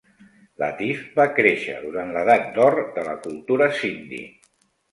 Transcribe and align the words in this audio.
Latif 0.61 1.03
va 1.19 1.25
créixer 1.41 1.75
durant 1.85 2.11
l'edat 2.17 2.49
d'or 2.57 2.81
de 2.99 3.07
la 3.11 3.17
cultura 3.29 3.71
Sindhi. 3.79 4.27